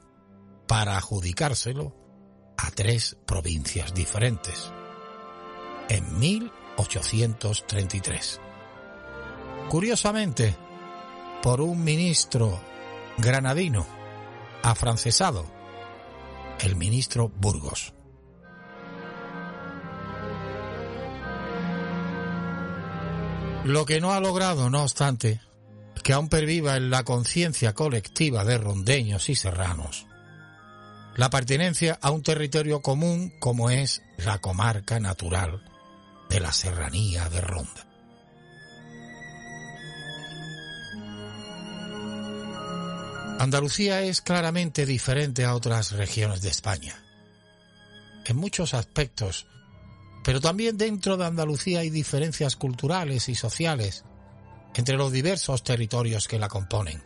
para 0.67 0.97
adjudicárselo 0.97 1.95
a 2.57 2.71
tres 2.71 3.19
provincias 3.27 3.93
diferentes 3.93 4.73
en 5.89 6.19
1833 6.19 8.41
curiosamente, 9.69 10.55
por 11.43 11.61
un 11.61 11.83
ministro 11.83 12.61
granadino 13.19 13.87
afrancesado, 14.63 15.47
el 16.61 16.77
ministro 16.77 17.29
Burgos. 17.29 17.93
Lo 23.65 23.87
que 23.87 24.01
no 24.01 24.13
ha 24.13 24.21
logrado, 24.21 24.69
no 24.71 24.83
obstante, 24.83 25.41
que 26.03 26.13
aún 26.13 26.29
perviva 26.29 26.77
en 26.77 26.91
la 26.91 27.05
conciencia 27.05 27.73
colectiva 27.73 28.45
de 28.45 28.59
rondeños 28.59 29.29
y 29.29 29.35
serranos 29.35 30.07
la 31.17 31.31
pertenencia 31.31 31.99
a 32.03 32.11
un 32.11 32.23
territorio 32.23 32.83
común 32.83 33.33
como 33.39 33.71
es 33.71 34.03
la 34.19 34.39
comarca 34.39 34.99
natural 34.99 35.63
de 36.29 36.41
la 36.41 36.53
serranía 36.53 37.29
de 37.29 37.41
Ronda. 37.41 37.94
Andalucía 43.45 44.01
es 44.01 44.23
claramente 44.23 44.87
diferente 44.87 45.45
a 45.45 45.55
otras 45.55 45.93
regiones 45.93 46.41
de 46.41 46.49
España. 46.49 47.05
En 48.25 48.37
muchos 48.39 48.73
aspectos, 48.73 49.47
pero 50.25 50.41
también 50.41 50.79
dentro 50.79 51.19
de 51.19 51.27
Andalucía 51.27 51.81
hay 51.81 51.91
diferencias 51.91 52.57
culturales 52.57 53.29
y 53.29 53.35
sociales 53.35 54.05
entre 54.75 54.97
los 54.97 55.13
diversos 55.13 55.63
territorios 55.63 56.27
que 56.27 56.39
la 56.39 56.49
componen. 56.49 57.03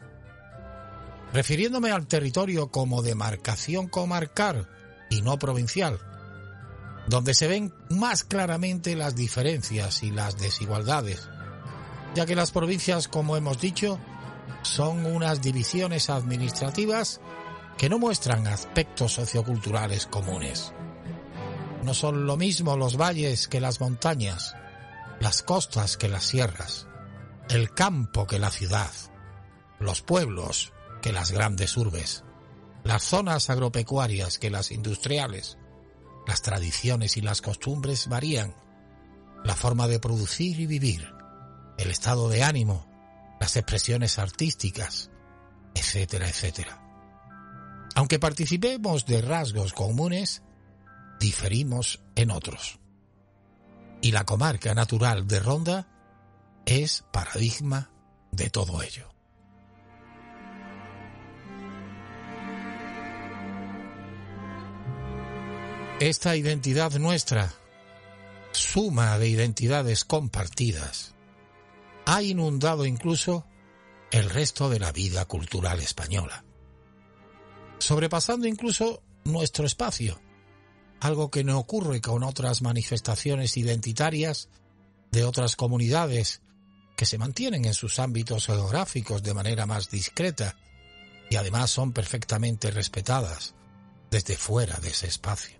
Refiriéndome 1.32 1.90
al 1.90 2.06
territorio 2.06 2.70
como 2.70 3.02
demarcación 3.02 3.88
comarcal 3.88 4.68
y 5.10 5.22
no 5.22 5.40
provincial, 5.40 5.98
donde 7.08 7.34
se 7.34 7.48
ven 7.48 7.74
más 7.90 8.22
claramente 8.22 8.94
las 8.94 9.16
diferencias 9.16 10.04
y 10.04 10.12
las 10.12 10.38
desigualdades, 10.38 11.28
ya 12.14 12.26
que 12.26 12.36
las 12.36 12.52
provincias, 12.52 13.08
como 13.08 13.36
hemos 13.36 13.60
dicho, 13.60 13.98
son 14.62 15.06
unas 15.06 15.40
divisiones 15.40 16.10
administrativas 16.10 17.20
que 17.76 17.88
no 17.88 17.98
muestran 17.98 18.46
aspectos 18.46 19.12
socioculturales 19.12 20.06
comunes. 20.06 20.72
No 21.84 21.94
son 21.94 22.26
lo 22.26 22.36
mismo 22.36 22.76
los 22.76 22.96
valles 22.96 23.48
que 23.48 23.60
las 23.60 23.80
montañas, 23.80 24.54
las 25.20 25.42
costas 25.42 25.96
que 25.96 26.08
las 26.08 26.24
sierras, 26.24 26.86
el 27.48 27.72
campo 27.72 28.26
que 28.26 28.38
la 28.38 28.50
ciudad, 28.50 28.90
los 29.78 30.02
pueblos 30.02 30.72
que 31.00 31.12
las 31.12 31.30
grandes 31.30 31.76
urbes, 31.76 32.24
las 32.84 33.02
zonas 33.02 33.50
agropecuarias 33.50 34.38
que 34.38 34.50
las 34.50 34.70
industriales. 34.70 35.58
Las 36.26 36.42
tradiciones 36.42 37.16
y 37.16 37.20
las 37.20 37.40
costumbres 37.40 38.08
varían, 38.08 38.54
la 39.44 39.54
forma 39.54 39.88
de 39.88 39.98
producir 39.98 40.60
y 40.60 40.66
vivir, 40.66 41.06
el 41.78 41.90
estado 41.90 42.28
de 42.28 42.42
ánimo, 42.42 42.87
las 43.40 43.56
expresiones 43.56 44.18
artísticas, 44.18 45.10
etcétera, 45.74 46.28
etcétera. 46.28 46.82
Aunque 47.94 48.18
participemos 48.18 49.06
de 49.06 49.22
rasgos 49.22 49.72
comunes, 49.72 50.42
diferimos 51.18 52.00
en 52.14 52.30
otros. 52.30 52.78
Y 54.00 54.12
la 54.12 54.24
comarca 54.24 54.74
natural 54.74 55.26
de 55.26 55.40
Ronda 55.40 55.88
es 56.64 57.04
paradigma 57.12 57.90
de 58.30 58.50
todo 58.50 58.82
ello. 58.82 59.08
Esta 66.00 66.36
identidad 66.36 66.92
nuestra, 66.92 67.52
suma 68.52 69.18
de 69.18 69.28
identidades 69.28 70.04
compartidas, 70.04 71.16
ha 72.10 72.22
inundado 72.22 72.86
incluso 72.86 73.44
el 74.10 74.30
resto 74.30 74.70
de 74.70 74.78
la 74.78 74.92
vida 74.92 75.26
cultural 75.26 75.78
española, 75.80 76.42
sobrepasando 77.78 78.48
incluso 78.48 79.02
nuestro 79.24 79.66
espacio, 79.66 80.18
algo 81.00 81.30
que 81.30 81.44
no 81.44 81.58
ocurre 81.58 82.00
con 82.00 82.22
otras 82.22 82.62
manifestaciones 82.62 83.58
identitarias 83.58 84.48
de 85.12 85.24
otras 85.26 85.54
comunidades 85.54 86.40
que 86.96 87.04
se 87.04 87.18
mantienen 87.18 87.66
en 87.66 87.74
sus 87.74 87.98
ámbitos 87.98 88.46
geográficos 88.46 89.22
de 89.22 89.34
manera 89.34 89.66
más 89.66 89.90
discreta 89.90 90.56
y 91.28 91.36
además 91.36 91.70
son 91.70 91.92
perfectamente 91.92 92.70
respetadas 92.70 93.54
desde 94.10 94.38
fuera 94.38 94.78
de 94.78 94.88
ese 94.88 95.08
espacio. 95.08 95.58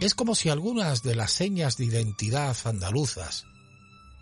Es 0.00 0.16
como 0.16 0.34
si 0.34 0.48
algunas 0.48 1.04
de 1.04 1.14
las 1.14 1.30
señas 1.30 1.76
de 1.76 1.84
identidad 1.84 2.56
andaluzas 2.64 3.46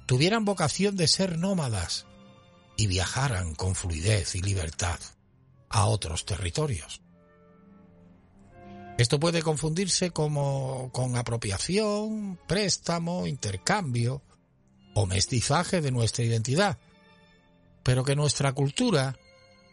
tuvieran 0.09 0.47
vocación 0.47 0.97
de 0.97 1.07
ser 1.07 1.37
nómadas 1.39 2.07
y 2.79 2.87
viajaran 2.87 3.55
con 3.55 3.75
fluidez 3.75 4.35
y 4.37 4.41
libertad 4.41 4.99
a 5.69 5.85
otros 5.85 6.25
territorios. 6.25 7.03
Esto 8.97 9.21
puede 9.21 9.43
confundirse 9.43 10.11
como 10.11 10.91
con 10.93 11.15
apropiación, 11.15 12.41
préstamo, 12.49 13.27
intercambio, 13.27 14.23
o 14.95 15.05
mestizaje 15.05 15.83
de 15.83 15.91
nuestra 15.91 16.25
identidad, 16.25 16.79
pero 17.83 18.03
que 18.03 18.17
nuestra 18.17 18.55
cultura, 18.55 19.15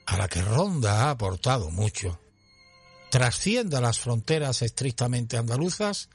a 0.06 0.18
la 0.18 0.28
que 0.28 0.42
Ronda 0.42 1.04
ha 1.04 1.12
aportado 1.12 1.72
mucho, 1.72 2.20
trascienda 3.10 3.80
las 3.80 4.00
fronteras 4.00 4.62
estrictamente 4.62 5.38
andaluzas, 5.38 6.10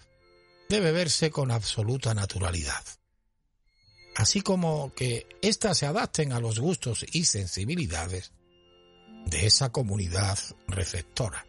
debe 0.68 0.92
verse 0.92 1.30
con 1.30 1.50
absoluta 1.50 2.12
naturalidad. 2.12 2.99
Así 4.16 4.40
como 4.40 4.92
que 4.94 5.26
éstas 5.42 5.78
se 5.78 5.86
adapten 5.86 6.32
a 6.32 6.40
los 6.40 6.58
gustos 6.58 7.06
y 7.12 7.24
sensibilidades 7.24 8.32
de 9.26 9.46
esa 9.46 9.70
comunidad 9.70 10.38
receptora. 10.66 11.46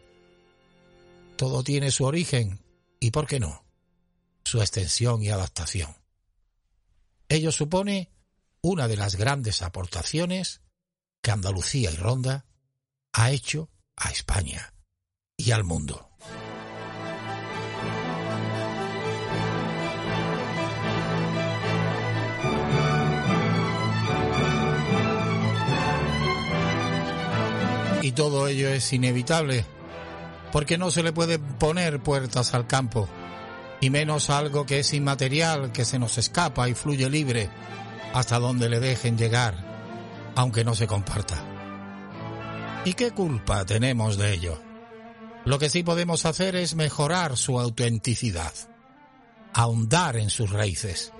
Todo 1.36 1.64
tiene 1.64 1.90
su 1.90 2.04
origen 2.04 2.60
y, 3.00 3.10
¿por 3.10 3.26
qué 3.26 3.40
no?, 3.40 3.64
su 4.44 4.60
extensión 4.60 5.22
y 5.22 5.30
adaptación. 5.30 5.96
Ello 7.28 7.50
supone 7.52 8.10
una 8.60 8.88
de 8.88 8.96
las 8.96 9.16
grandes 9.16 9.62
aportaciones 9.62 10.60
que 11.22 11.30
Andalucía 11.30 11.90
y 11.90 11.96
Ronda 11.96 12.46
ha 13.12 13.30
hecho 13.30 13.70
a 13.96 14.10
España 14.10 14.74
y 15.36 15.52
al 15.52 15.64
mundo. 15.64 16.11
Y 28.02 28.10
todo 28.12 28.48
ello 28.48 28.68
es 28.68 28.92
inevitable, 28.92 29.64
porque 30.50 30.76
no 30.76 30.90
se 30.90 31.04
le 31.04 31.12
puede 31.12 31.38
poner 31.38 32.02
puertas 32.02 32.52
al 32.52 32.66
campo 32.66 33.08
y 33.80 33.90
menos 33.90 34.28
algo 34.28 34.66
que 34.66 34.80
es 34.80 34.92
inmaterial, 34.92 35.70
que 35.70 35.84
se 35.84 36.00
nos 36.00 36.18
escapa 36.18 36.68
y 36.68 36.74
fluye 36.74 37.08
libre 37.08 37.48
hasta 38.12 38.40
donde 38.40 38.68
le 38.68 38.80
dejen 38.80 39.16
llegar, 39.16 39.54
aunque 40.34 40.64
no 40.64 40.74
se 40.74 40.88
comparta. 40.88 41.44
¿Y 42.84 42.94
qué 42.94 43.12
culpa 43.12 43.64
tenemos 43.64 44.18
de 44.18 44.34
ello? 44.34 44.60
Lo 45.44 45.60
que 45.60 45.70
sí 45.70 45.84
podemos 45.84 46.26
hacer 46.26 46.56
es 46.56 46.74
mejorar 46.74 47.36
su 47.36 47.60
autenticidad, 47.60 48.52
ahondar 49.54 50.16
en 50.16 50.28
sus 50.28 50.50
raíces, 50.50 51.12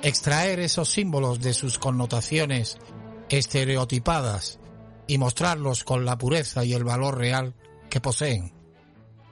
extraer 0.00 0.58
esos 0.60 0.88
símbolos 0.88 1.40
de 1.40 1.52
sus 1.52 1.78
connotaciones 1.78 2.78
estereotipadas 3.28 4.58
y 5.06 5.18
mostrarlos 5.18 5.84
con 5.84 6.04
la 6.04 6.18
pureza 6.18 6.64
y 6.64 6.74
el 6.74 6.84
valor 6.84 7.18
real 7.18 7.54
que 7.90 8.00
poseen, 8.00 8.52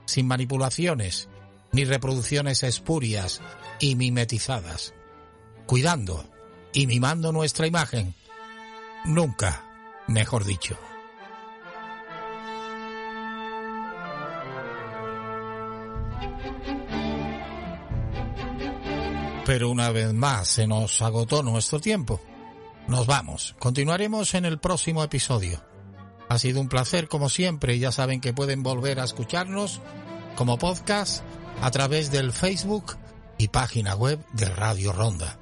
sin 0.05 0.27
manipulaciones 0.27 1.29
ni 1.73 1.85
reproducciones 1.85 2.63
espurias 2.63 3.41
y 3.79 3.95
mimetizadas, 3.95 4.93
cuidando 5.65 6.23
y 6.71 6.87
mimando 6.87 7.31
nuestra 7.31 7.67
imagen. 7.67 8.13
Nunca, 9.05 9.65
mejor 10.07 10.45
dicho. 10.45 10.77
Pero 19.45 19.69
una 19.69 19.91
vez 19.91 20.13
más 20.13 20.47
se 20.47 20.67
nos 20.67 21.01
agotó 21.01 21.43
nuestro 21.43 21.79
tiempo. 21.79 22.21
Nos 22.87 23.07
vamos. 23.07 23.55
Continuaremos 23.59 24.33
en 24.33 24.45
el 24.45 24.59
próximo 24.59 25.03
episodio. 25.03 25.63
Ha 26.29 26.37
sido 26.37 26.59
un 26.59 26.69
placer 26.69 27.07
como 27.07 27.29
siempre. 27.29 27.79
Ya 27.79 27.91
saben 27.91 28.21
que 28.21 28.33
pueden 28.33 28.63
volver 28.63 28.99
a 28.99 29.05
escucharnos 29.05 29.81
como 30.35 30.57
podcast 30.57 31.23
a 31.61 31.71
través 31.71 32.11
del 32.11 32.33
Facebook 32.33 32.97
y 33.37 33.47
página 33.47 33.95
web 33.95 34.23
de 34.33 34.45
Radio 34.45 34.91
Ronda, 34.91 35.39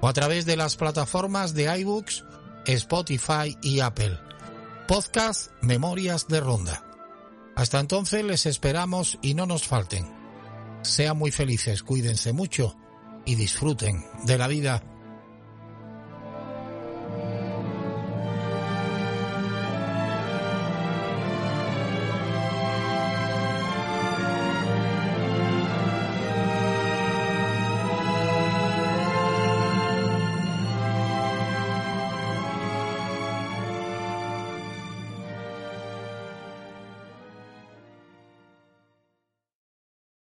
o 0.00 0.08
a 0.08 0.12
través 0.12 0.44
de 0.46 0.56
las 0.56 0.76
plataformas 0.76 1.54
de 1.54 1.78
iBooks, 1.80 2.24
Spotify 2.66 3.56
y 3.62 3.80
Apple. 3.80 4.18
Podcast 4.88 5.52
Memorias 5.60 6.26
de 6.28 6.40
Ronda. 6.40 6.84
Hasta 7.54 7.80
entonces 7.80 8.24
les 8.24 8.46
esperamos 8.46 9.18
y 9.22 9.34
no 9.34 9.46
nos 9.46 9.66
falten. 9.66 10.12
Sean 10.82 11.16
muy 11.16 11.30
felices, 11.30 11.82
cuídense 11.82 12.32
mucho 12.32 12.76
y 13.24 13.36
disfruten 13.36 14.04
de 14.24 14.38
la 14.38 14.48
vida. 14.48 14.82